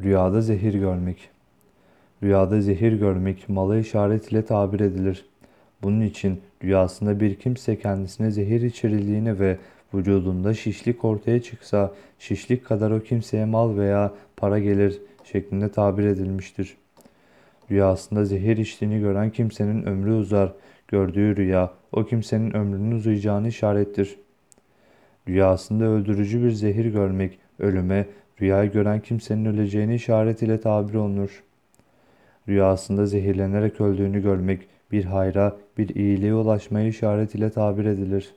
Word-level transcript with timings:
Rüyada 0.00 0.40
zehir 0.40 0.74
görmek. 0.74 1.30
Rüyada 2.22 2.60
zehir 2.60 2.92
görmek 2.92 3.48
mala 3.48 3.78
işaret 3.78 4.32
ile 4.32 4.44
tabir 4.44 4.80
edilir. 4.80 5.24
Bunun 5.82 6.00
için 6.00 6.40
rüyasında 6.64 7.20
bir 7.20 7.34
kimse 7.34 7.78
kendisine 7.78 8.30
zehir 8.30 8.62
içirildiğini 8.62 9.40
ve 9.40 9.58
vücudunda 9.94 10.54
şişlik 10.54 11.04
ortaya 11.04 11.42
çıksa 11.42 11.92
şişlik 12.18 12.64
kadar 12.64 12.90
o 12.90 13.00
kimseye 13.00 13.44
mal 13.44 13.76
veya 13.76 14.12
para 14.36 14.58
gelir 14.58 15.00
şeklinde 15.24 15.68
tabir 15.68 16.04
edilmiştir. 16.04 16.76
Rüyasında 17.70 18.24
zehir 18.24 18.56
içtiğini 18.56 19.00
gören 19.00 19.30
kimsenin 19.30 19.82
ömrü 19.82 20.12
uzar. 20.12 20.52
Gördüğü 20.88 21.36
rüya 21.36 21.70
o 21.92 22.04
kimsenin 22.04 22.56
ömrünün 22.56 22.92
uzayacağını 22.92 23.48
işarettir. 23.48 24.16
Rüyasında 25.28 25.84
öldürücü 25.84 26.42
bir 26.44 26.50
zehir 26.50 26.84
görmek 26.84 27.38
ölüme, 27.58 28.06
rüyayı 28.42 28.72
gören 28.72 29.00
kimsenin 29.00 29.44
öleceğini 29.44 29.94
işaret 29.94 30.42
ile 30.42 30.60
tabir 30.60 30.94
olunur. 30.94 31.42
Rüyasında 32.48 33.06
zehirlenerek 33.06 33.80
öldüğünü 33.80 34.22
görmek 34.22 34.68
bir 34.92 35.04
hayra, 35.04 35.56
bir 35.78 35.88
iyiliğe 35.88 36.34
ulaşmaya 36.34 36.88
işaret 36.88 37.34
ile 37.34 37.50
tabir 37.50 37.84
edilir. 37.84 38.34